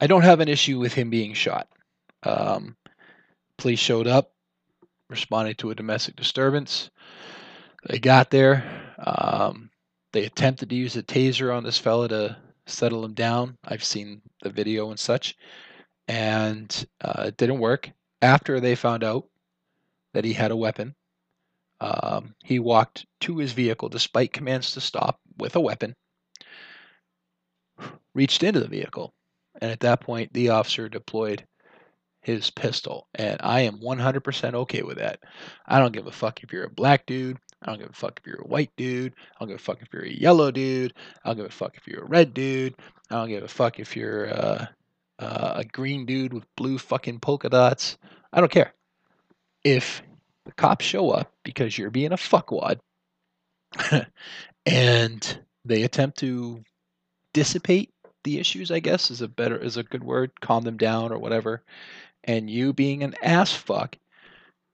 I 0.00 0.06
don't 0.06 0.22
have 0.22 0.40
an 0.40 0.48
issue 0.48 0.78
with 0.78 0.94
him 0.94 1.10
being 1.10 1.34
shot. 1.34 1.68
Um, 2.24 2.76
police 3.58 3.78
showed 3.78 4.06
up, 4.06 4.32
responding 5.08 5.54
to 5.56 5.70
a 5.70 5.74
domestic 5.74 6.16
disturbance. 6.16 6.90
They 7.86 7.98
got 7.98 8.30
there. 8.30 8.64
Um, 8.98 9.70
they 10.12 10.24
attempted 10.24 10.70
to 10.70 10.76
use 10.76 10.96
a 10.96 11.02
taser 11.02 11.54
on 11.54 11.64
this 11.64 11.78
fella 11.78 12.08
to 12.08 12.36
settle 12.66 13.04
him 13.04 13.14
down. 13.14 13.58
I've 13.64 13.84
seen 13.84 14.22
the 14.42 14.50
video 14.50 14.90
and 14.90 14.98
such, 14.98 15.36
and 16.08 16.86
uh, 17.00 17.24
it 17.28 17.36
didn't 17.36 17.58
work. 17.58 17.90
After 18.22 18.60
they 18.60 18.74
found 18.74 19.04
out 19.04 19.26
that 20.14 20.24
he 20.24 20.32
had 20.32 20.50
a 20.50 20.56
weapon, 20.56 20.94
um, 21.80 22.34
he 22.42 22.58
walked 22.58 23.04
to 23.20 23.38
his 23.38 23.52
vehicle 23.52 23.88
despite 23.88 24.32
commands 24.32 24.70
to 24.72 24.80
stop 24.80 25.20
with 25.38 25.56
a 25.56 25.60
weapon, 25.60 25.94
reached 28.14 28.42
into 28.42 28.60
the 28.60 28.68
vehicle, 28.68 29.12
And 29.60 29.70
at 29.70 29.80
that 29.80 30.00
point, 30.00 30.32
the 30.32 30.50
officer 30.50 30.88
deployed 30.88 31.46
his 32.22 32.50
pistol. 32.50 33.08
And 33.14 33.38
I 33.42 33.60
am 33.60 33.80
100% 33.80 34.54
okay 34.54 34.82
with 34.82 34.98
that. 34.98 35.20
I 35.66 35.78
don't 35.78 35.92
give 35.92 36.06
a 36.06 36.12
fuck 36.12 36.42
if 36.42 36.52
you're 36.52 36.64
a 36.64 36.70
black 36.70 37.06
dude. 37.06 37.38
I 37.64 37.70
don't 37.70 37.80
give 37.80 37.90
a 37.90 37.94
fuck 37.94 38.20
if 38.20 38.26
you're 38.26 38.42
a 38.42 38.46
white 38.46 38.72
dude. 38.76 39.14
I 39.16 39.38
don't 39.40 39.48
give 39.48 39.56
a 39.56 39.62
fuck 39.62 39.80
if 39.80 39.92
you're 39.92 40.04
a 40.04 40.10
yellow 40.10 40.50
dude. 40.50 40.92
I 41.24 41.30
don't 41.30 41.38
give 41.38 41.46
a 41.46 41.50
fuck 41.50 41.76
if 41.76 41.86
you're 41.86 42.04
a 42.04 42.08
red 42.08 42.34
dude. 42.34 42.74
I 43.10 43.14
don't 43.14 43.28
give 43.28 43.42
a 43.42 43.48
fuck 43.48 43.80
if 43.80 43.96
you're 43.96 44.32
uh, 44.32 44.66
uh, 45.18 45.52
a 45.56 45.64
green 45.64 46.04
dude 46.04 46.34
with 46.34 46.44
blue 46.56 46.78
fucking 46.78 47.20
polka 47.20 47.48
dots. 47.48 47.96
I 48.32 48.40
don't 48.40 48.52
care. 48.52 48.74
If 49.62 50.02
the 50.44 50.52
cops 50.52 50.84
show 50.84 51.10
up 51.10 51.32
because 51.42 51.78
you're 51.78 51.90
being 51.90 52.12
a 52.12 52.16
fuckwad 52.16 52.80
and 54.66 55.38
they 55.64 55.82
attempt 55.82 56.18
to 56.18 56.62
dissipate 57.32 57.94
the 58.24 58.38
issues, 58.38 58.70
I 58.70 58.80
guess 58.80 59.10
is 59.10 59.22
a 59.22 59.28
better 59.28 59.56
is 59.56 59.78
a 59.78 59.82
good 59.82 60.04
word, 60.04 60.38
calm 60.40 60.64
them 60.64 60.76
down 60.76 61.12
or 61.12 61.18
whatever, 61.18 61.62
and 62.24 62.50
you 62.50 62.74
being 62.74 63.02
an 63.02 63.14
ass 63.22 63.52
fuck 63.52 63.96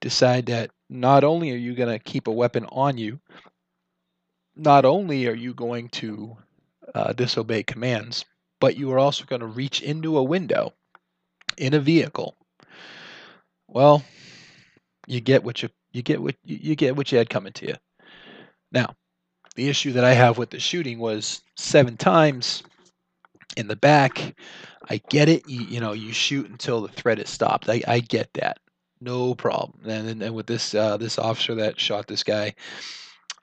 decide 0.01 0.47
that 0.47 0.71
not 0.91 1.23
only 1.23 1.51
are 1.51 1.57
you 1.57 1.73
going 1.73 1.89
to 1.89 2.03
keep 2.03 2.27
a 2.27 2.31
weapon 2.31 2.65
on 2.65 2.97
you, 2.97 3.19
not 4.55 4.83
only 4.83 5.25
are 5.27 5.33
you 5.33 5.53
going 5.53 5.87
to 5.89 6.35
uh, 6.93 7.13
disobey 7.13 7.63
commands, 7.63 8.25
but 8.59 8.75
you 8.75 8.91
are 8.91 8.99
also 8.99 9.23
going 9.23 9.39
to 9.39 9.47
reach 9.47 9.81
into 9.81 10.17
a 10.17 10.23
window 10.23 10.73
in 11.57 11.73
a 11.73 11.79
vehicle. 11.79 12.35
Well, 13.69 14.03
you 15.07 15.21
get 15.21 15.43
what 15.43 15.63
you 15.63 15.69
you 15.93 16.01
get 16.01 16.21
what 16.21 16.35
you 16.43 16.75
get 16.75 16.97
what 16.97 17.11
you 17.11 17.17
had 17.17 17.29
coming 17.29 17.53
to 17.53 17.67
you. 17.67 17.75
Now, 18.73 18.95
the 19.55 19.69
issue 19.69 19.93
that 19.93 20.03
I 20.03 20.13
have 20.13 20.37
with 20.37 20.49
the 20.49 20.59
shooting 20.59 20.99
was 20.99 21.41
seven 21.55 21.95
times 21.95 22.63
in 23.55 23.67
the 23.67 23.75
back. 23.77 24.35
I 24.89 25.01
get 25.09 25.29
it. 25.29 25.47
You, 25.47 25.61
you 25.61 25.79
know, 25.79 25.93
you 25.93 26.11
shoot 26.11 26.49
until 26.49 26.81
the 26.81 26.89
threat 26.89 27.19
is 27.19 27.29
stopped. 27.29 27.69
I, 27.69 27.81
I 27.87 27.99
get 27.99 28.33
that. 28.33 28.57
No 29.01 29.33
problem. 29.33 29.81
And 29.89 30.21
and 30.21 30.35
with 30.35 30.45
this 30.47 30.75
uh, 30.75 30.95
this 30.97 31.17
officer 31.17 31.55
that 31.55 31.79
shot 31.79 32.07
this 32.07 32.23
guy, 32.23 32.53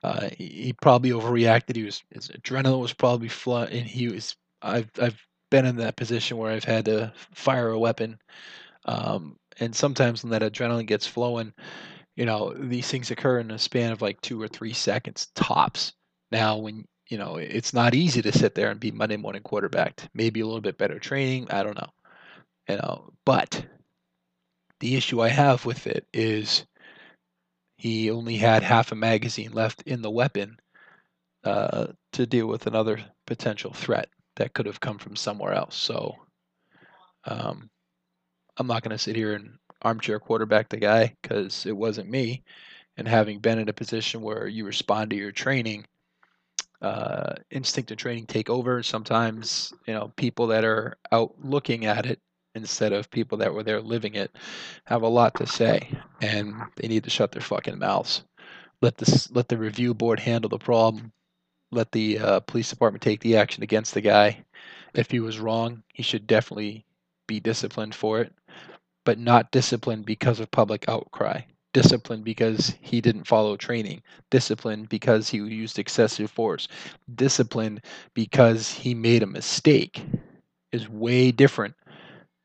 uh, 0.03 0.29
he, 0.37 0.47
he 0.47 0.73
probably 0.73 1.11
overreacted. 1.11 1.75
He 1.75 1.83
was 1.83 2.01
his 2.11 2.29
adrenaline 2.29 2.79
was 2.81 2.93
probably 2.93 3.27
flood, 3.27 3.69
and 3.71 3.85
he 3.85 4.07
was. 4.07 4.35
I've 4.61 4.89
I've 5.01 5.21
been 5.51 5.65
in 5.65 5.77
that 5.77 5.97
position 5.97 6.37
where 6.37 6.51
I've 6.51 6.63
had 6.63 6.85
to 6.85 7.13
fire 7.33 7.69
a 7.69 7.79
weapon, 7.79 8.19
um, 8.85 9.37
and 9.59 9.75
sometimes 9.75 10.23
when 10.23 10.31
that 10.31 10.41
adrenaline 10.41 10.87
gets 10.87 11.05
flowing, 11.07 11.53
you 12.15 12.25
know 12.25 12.53
these 12.53 12.87
things 12.89 13.11
occur 13.11 13.39
in 13.39 13.51
a 13.51 13.59
span 13.59 13.91
of 13.91 14.01
like 14.01 14.21
two 14.21 14.41
or 14.41 14.47
three 14.47 14.73
seconds 14.73 15.27
tops. 15.35 15.93
Now, 16.31 16.57
when 16.57 16.85
you 17.09 17.17
know 17.17 17.35
it's 17.37 17.73
not 17.73 17.95
easy 17.95 18.21
to 18.21 18.31
sit 18.31 18.55
there 18.55 18.71
and 18.71 18.79
be 18.79 18.91
Monday 18.91 19.17
morning 19.17 19.43
quarterbacked. 19.43 20.09
Maybe 20.13 20.39
a 20.41 20.45
little 20.45 20.61
bit 20.61 20.77
better 20.77 20.99
training. 20.99 21.51
I 21.51 21.63
don't 21.63 21.77
know. 21.77 21.89
You 22.69 22.77
know, 22.77 23.11
but 23.25 23.65
the 24.79 24.95
issue 24.95 25.21
I 25.21 25.29
have 25.29 25.65
with 25.65 25.87
it 25.87 26.05
is 26.13 26.65
he 27.77 28.11
only 28.11 28.35
had 28.35 28.63
half 28.63 28.91
a 28.91 28.95
magazine 28.95 29.51
left 29.53 29.81
in 29.83 30.01
the 30.01 30.11
weapon 30.11 30.57
uh, 31.43 31.87
to 32.13 32.25
deal 32.25 32.47
with 32.47 32.67
another 32.67 32.99
potential 33.25 33.73
threat 33.73 34.09
that 34.35 34.53
could 34.53 34.65
have 34.65 34.79
come 34.79 34.97
from 34.97 35.15
somewhere 35.15 35.53
else. 35.53 35.75
So 35.75 36.15
um, 37.25 37.69
I'm 38.57 38.67
not 38.67 38.83
going 38.83 38.91
to 38.91 38.97
sit 38.97 39.15
here 39.15 39.33
and 39.33 39.57
armchair 39.81 40.19
quarterback 40.19 40.69
the 40.69 40.77
guy 40.77 41.15
because 41.21 41.65
it 41.65 41.75
wasn't 41.75 42.09
me. 42.09 42.43
And 42.97 43.07
having 43.07 43.39
been 43.39 43.59
in 43.59 43.69
a 43.69 43.73
position 43.73 44.21
where 44.21 44.47
you 44.47 44.65
respond 44.65 45.11
to 45.11 45.15
your 45.15 45.31
training, 45.31 45.85
uh, 46.81 47.35
instinct 47.51 47.91
and 47.91 47.99
training 47.99 48.25
take 48.25 48.49
over. 48.49 48.83
Sometimes, 48.83 49.73
you 49.87 49.93
know, 49.93 50.11
people 50.17 50.47
that 50.47 50.65
are 50.65 50.97
out 51.11 51.33
looking 51.41 51.85
at 51.85 52.05
it 52.05 52.19
instead 52.55 52.93
of 52.93 53.09
people 53.11 53.37
that 53.39 53.53
were 53.53 53.63
there 53.63 53.81
living 53.81 54.15
it 54.15 54.35
have 54.85 55.01
a 55.01 55.07
lot 55.07 55.35
to 55.37 55.45
say, 55.47 55.99
and 56.21 56.67
they 56.75 56.87
need 56.87 57.03
to 57.03 57.09
shut 57.09 57.31
their 57.31 57.41
fucking 57.41 57.79
mouths. 57.79 58.23
Let 58.81 58.97
this 58.97 59.29
let 59.31 59.47
the 59.49 59.57
review 59.57 59.93
board 59.93 60.19
handle 60.19 60.49
the 60.49 60.57
problem. 60.59 61.11
Let 61.71 61.91
the 61.91 62.19
uh, 62.19 62.39
police 62.41 62.69
department 62.69 63.01
take 63.01 63.21
the 63.21 63.37
action 63.37 63.63
against 63.63 63.93
the 63.93 64.01
guy. 64.01 64.45
If 64.93 65.11
he 65.11 65.19
was 65.19 65.39
wrong, 65.39 65.83
he 65.93 66.03
should 66.03 66.27
definitely 66.27 66.85
be 67.27 67.39
disciplined 67.39 67.95
for 67.95 68.19
it, 68.21 68.33
but 69.05 69.19
not 69.19 69.51
disciplined 69.51 70.05
because 70.05 70.39
of 70.39 70.51
public 70.51 70.87
outcry. 70.87 71.41
Disciplined 71.73 72.23
because 72.23 72.75
he 72.81 73.01
didn't 73.01 73.27
follow 73.27 73.55
training. 73.55 74.01
Disciplined 74.29 74.89
because 74.89 75.29
he 75.29 75.37
used 75.37 75.77
excessive 75.79 76.29
force. 76.31 76.67
Disciplined 77.13 77.81
because 78.13 78.71
he 78.71 78.93
made 78.93 79.23
a 79.23 79.27
mistake 79.27 80.03
is 80.71 80.89
way 80.89 81.31
different 81.31 81.75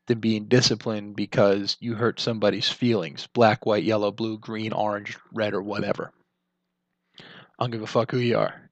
than 0.07 0.19
being 0.19 0.45
disciplined 0.45 1.15
because 1.15 1.77
you 1.79 1.95
hurt 1.95 2.19
somebody's 2.19 2.69
feelings 2.69 3.27
black, 3.27 3.65
white, 3.65 3.83
yellow, 3.83 4.11
blue, 4.11 4.37
green, 4.37 4.73
orange, 4.73 5.17
red, 5.33 5.53
or 5.53 5.61
whatever. 5.61 6.11
I 7.19 7.23
don't 7.63 7.71
give 7.71 7.81
a 7.81 7.87
fuck 7.87 8.11
who 8.11 8.17
you 8.17 8.37
are. 8.37 8.69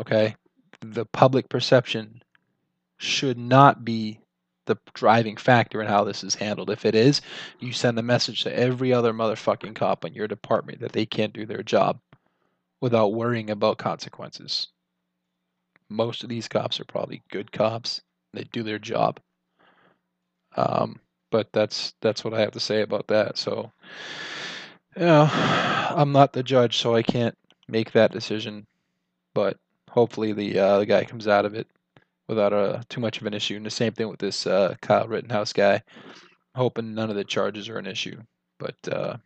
Okay? 0.00 0.36
The 0.80 1.06
public 1.06 1.48
perception 1.48 2.22
should 2.98 3.38
not 3.38 3.84
be 3.84 4.20
the 4.66 4.78
driving 4.94 5.36
factor 5.36 5.80
in 5.80 5.88
how 5.88 6.04
this 6.04 6.22
is 6.22 6.34
handled. 6.34 6.70
If 6.70 6.84
it 6.84 6.94
is, 6.94 7.20
you 7.58 7.72
send 7.72 7.98
a 7.98 8.02
message 8.02 8.42
to 8.42 8.56
every 8.56 8.92
other 8.92 9.12
motherfucking 9.12 9.74
cop 9.74 10.04
in 10.04 10.14
your 10.14 10.28
department 10.28 10.80
that 10.80 10.92
they 10.92 11.06
can't 11.06 11.32
do 11.32 11.46
their 11.46 11.62
job 11.62 12.00
without 12.80 13.14
worrying 13.14 13.50
about 13.50 13.78
consequences. 13.78 14.68
Most 15.88 16.22
of 16.22 16.28
these 16.28 16.48
cops 16.48 16.78
are 16.78 16.84
probably 16.84 17.22
good 17.30 17.50
cops. 17.50 18.02
They 18.34 18.44
do 18.44 18.62
their 18.62 18.78
job. 18.78 19.20
Um, 20.56 21.00
but 21.30 21.52
that's 21.52 21.94
that's 22.00 22.24
what 22.24 22.34
I 22.34 22.40
have 22.40 22.52
to 22.52 22.60
say 22.60 22.82
about 22.82 23.08
that. 23.08 23.38
So, 23.38 23.70
you 24.96 25.04
know, 25.04 25.28
I'm 25.32 26.12
not 26.12 26.32
the 26.32 26.42
judge, 26.42 26.78
so 26.78 26.94
I 26.94 27.02
can't 27.02 27.36
make 27.68 27.92
that 27.92 28.12
decision. 28.12 28.66
But 29.34 29.58
hopefully, 29.90 30.32
the 30.32 30.58
uh, 30.58 30.78
the 30.78 30.86
guy 30.86 31.04
comes 31.04 31.28
out 31.28 31.44
of 31.44 31.54
it 31.54 31.66
without 32.28 32.52
a 32.52 32.84
too 32.88 33.00
much 33.00 33.20
of 33.20 33.26
an 33.26 33.34
issue. 33.34 33.56
And 33.56 33.66
the 33.66 33.70
same 33.70 33.92
thing 33.92 34.08
with 34.08 34.20
this 34.20 34.46
uh, 34.46 34.74
Kyle 34.80 35.08
Rittenhouse 35.08 35.52
guy. 35.52 35.82
Hoping 36.54 36.94
none 36.94 37.10
of 37.10 37.14
the 37.14 37.24
charges 37.24 37.68
are 37.68 37.78
an 37.78 37.86
issue, 37.86 38.20
but 38.58 38.74
uh, 38.90 39.16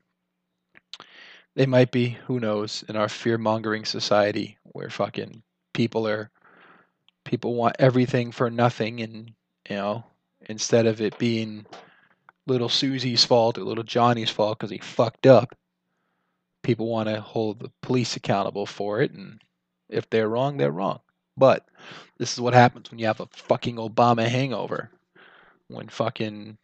they 1.54 1.64
might 1.64 1.90
be. 1.90 2.10
Who 2.26 2.40
knows? 2.40 2.84
In 2.88 2.96
our 2.96 3.08
fear 3.08 3.38
mongering 3.38 3.84
society, 3.86 4.58
where 4.64 4.90
fucking 4.90 5.42
people 5.72 6.06
are 6.06 6.30
people 7.24 7.54
want 7.54 7.76
everything 7.78 8.32
for 8.32 8.50
nothing, 8.50 9.00
and 9.00 9.32
you 9.70 9.76
know, 9.76 10.04
instead 10.46 10.86
of 10.86 11.00
it 11.00 11.18
being 11.18 11.66
little 12.46 12.68
Susie's 12.68 13.24
fault 13.24 13.58
or 13.58 13.62
little 13.62 13.84
Johnny's 13.84 14.30
fault 14.30 14.58
because 14.58 14.70
he 14.70 14.78
fucked 14.78 15.26
up, 15.26 15.54
people 16.62 16.88
want 16.88 17.08
to 17.08 17.20
hold 17.20 17.60
the 17.60 17.70
police 17.82 18.16
accountable 18.16 18.66
for 18.66 19.00
it, 19.00 19.12
and 19.12 19.40
if 19.88 20.08
they're 20.10 20.28
wrong, 20.28 20.56
they're 20.56 20.70
wrong. 20.70 21.00
But 21.36 21.66
this 22.18 22.32
is 22.32 22.40
what 22.40 22.54
happens 22.54 22.90
when 22.90 22.98
you 22.98 23.06
have 23.06 23.20
a 23.20 23.28
fucking 23.32 23.76
Obama 23.76 24.26
hangover. 24.26 24.90
When 25.68 25.88
fucking 25.88 26.58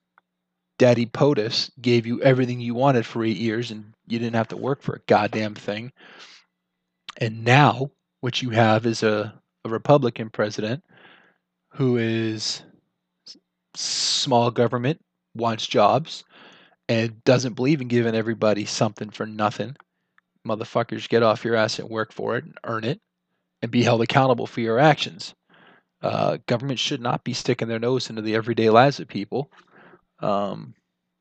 Daddy 0.79 1.07
POTUS 1.07 1.71
gave 1.81 2.07
you 2.07 2.23
everything 2.23 2.61
you 2.61 2.75
wanted 2.75 3.07
for 3.07 3.25
eight 3.25 3.39
years 3.39 3.71
and 3.71 3.95
you 4.07 4.19
didn't 4.19 4.37
have 4.37 4.49
to 4.49 4.57
work 4.57 4.83
for 4.83 4.95
a 4.95 5.01
goddamn 5.07 5.55
thing. 5.55 5.93
And 7.17 7.45
now 7.45 7.91
what 8.21 8.43
you 8.43 8.51
have 8.51 8.87
is 8.87 9.03
a, 9.03 9.35
a 9.65 9.69
Republican 9.69 10.31
president 10.31 10.85
who 11.71 11.97
is 11.97 12.63
small 13.75 14.51
government, 14.51 15.01
wants 15.35 15.67
jobs, 15.67 16.25
and 16.89 17.23
doesn't 17.25 17.55
believe 17.55 17.81
in 17.81 17.89
giving 17.89 18.15
everybody 18.15 18.65
something 18.65 19.11
for 19.11 19.27
nothing. 19.27 19.77
Motherfuckers, 20.47 21.09
get 21.09 21.23
off 21.23 21.45
your 21.45 21.55
ass 21.55 21.79
and 21.79 21.89
work 21.89 22.13
for 22.13 22.37
it 22.37 22.45
and 22.45 22.55
earn 22.65 22.85
it 22.85 23.01
and 23.63 23.71
be 23.71 23.83
held 23.83 24.03
accountable 24.03 24.47
for 24.47 24.61
your 24.61 24.79
actions. 24.79 25.35
Uh, 26.01 26.39
government 26.47 26.79
should 26.79 27.01
not 27.01 27.25
be 27.25 27.33
sticking 27.33 27.69
their 27.69 27.79
nose 27.79 28.09
into 28.09 28.23
the 28.23 28.35
everyday 28.35 28.71
lives 28.71 29.01
of 29.01 29.09
people. 29.09 29.51
Um, 30.21 30.75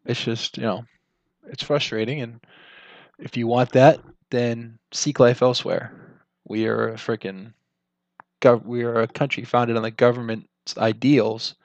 it's 0.06 0.24
just, 0.24 0.58
you 0.58 0.64
know, 0.64 0.86
it's 1.50 1.64
frustrating. 1.64 2.22
And 2.22 2.40
if 3.20 3.36
you 3.36 3.48
want 3.48 3.72
that, 3.72 4.00
then 4.30 4.78
seek 4.92 5.20
life 5.20 5.42
elsewhere. 5.42 5.94
We 6.48 6.68
are 6.68 6.90
a 6.90 6.94
freaking, 6.94 7.54
we 8.64 8.84
are 8.84 9.02
a 9.02 9.08
country 9.08 9.44
founded 9.44 9.76
on 9.76 9.84
the 9.84 9.92
government's 9.92 10.78
ideals. 10.78 11.56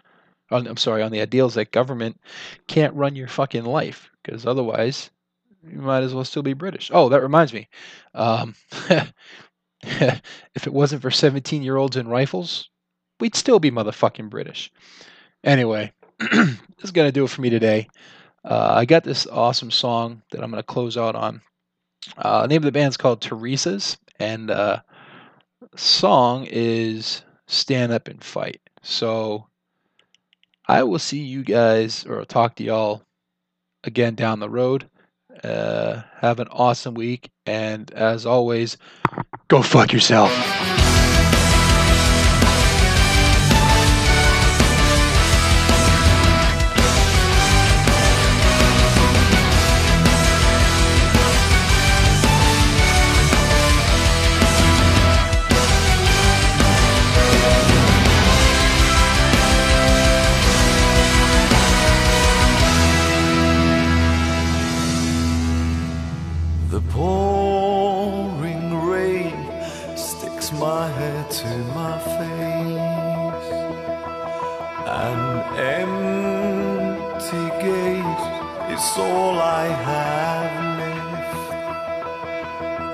On, 0.52 0.66
I'm 0.66 0.76
sorry, 0.76 1.02
on 1.02 1.12
the 1.12 1.20
ideals 1.20 1.54
that 1.54 1.72
government 1.72 2.20
can't 2.66 2.94
run 2.94 3.16
your 3.16 3.28
fucking 3.28 3.64
life 3.64 4.10
because 4.22 4.46
otherwise 4.46 5.10
you 5.66 5.78
might 5.78 6.02
as 6.02 6.14
well 6.14 6.24
still 6.24 6.42
be 6.42 6.54
British. 6.54 6.90
Oh, 6.92 7.08
that 7.08 7.22
reminds 7.22 7.52
me. 7.52 7.68
Um, 8.14 8.54
if 9.82 10.66
it 10.66 10.72
wasn't 10.72 11.02
for 11.02 11.10
17 11.10 11.62
year 11.62 11.76
olds 11.76 11.96
and 11.96 12.10
rifles, 12.10 12.68
we'd 13.20 13.34
still 13.34 13.58
be 13.58 13.70
motherfucking 13.70 14.30
British. 14.30 14.70
Anyway, 15.44 15.92
this 16.18 16.58
is 16.82 16.92
going 16.92 17.08
to 17.08 17.12
do 17.12 17.24
it 17.24 17.30
for 17.30 17.40
me 17.40 17.50
today. 17.50 17.88
Uh, 18.44 18.74
I 18.76 18.84
got 18.84 19.04
this 19.04 19.26
awesome 19.26 19.70
song 19.70 20.22
that 20.30 20.42
I'm 20.42 20.50
going 20.50 20.62
to 20.62 20.66
close 20.66 20.96
out 20.96 21.14
on. 21.14 21.40
Uh, 22.16 22.42
the 22.42 22.48
name 22.48 22.58
of 22.58 22.64
the 22.64 22.72
band's 22.72 22.96
called 22.96 23.20
Tourisa's, 23.20 23.96
and 24.18 24.50
uh, 24.50 24.80
song 25.76 26.46
is 26.50 27.22
Stand 27.46 27.92
Up 27.92 28.08
and 28.08 28.22
Fight. 28.22 28.60
So 28.82 29.46
I 30.72 30.84
will 30.84 30.98
see 30.98 31.18
you 31.18 31.44
guys 31.44 32.06
or 32.06 32.24
talk 32.24 32.54
to 32.54 32.64
y'all 32.64 33.02
again 33.84 34.14
down 34.14 34.40
the 34.40 34.48
road. 34.48 34.88
Uh, 35.44 36.00
have 36.16 36.40
an 36.40 36.48
awesome 36.48 36.94
week, 36.94 37.30
and 37.44 37.90
as 37.92 38.24
always, 38.24 38.78
go 39.48 39.60
fuck 39.60 39.92
yourself. 39.92 40.30
My 70.58 70.88
head 70.88 71.30
to 71.30 71.48
my 71.74 71.98
face. 71.98 73.50
An 74.86 75.20
empty 75.78 77.46
gate 77.62 78.24
is 78.74 78.86
all 78.98 79.38
I 79.38 79.66
have 79.90 80.54
left. 80.80 81.46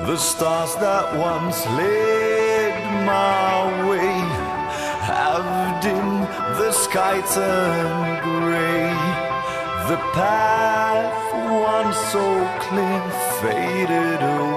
The 0.07 0.17
stars 0.17 0.75
that 0.77 1.07
once 1.17 1.67
led 1.67 2.75
my 3.05 3.89
way 3.89 4.15
have 5.11 5.83
dimmed, 5.83 6.29
the 6.61 6.73
sky 6.73 7.21
turned 7.35 8.23
gray. 8.23 8.95
The 9.91 9.99
path 10.13 11.33
once 11.51 11.99
so 12.13 12.27
clear 12.67 13.03
faded 13.41 14.21
away. 14.23 14.48